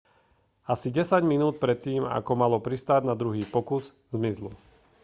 [0.73, 3.85] asi desať minút predtým ako malo pristáť na druhý pokus
[4.15, 4.51] zmizlo